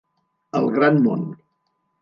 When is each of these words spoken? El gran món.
El 0.59 0.65
gran 0.77 0.99
món. 1.05 1.29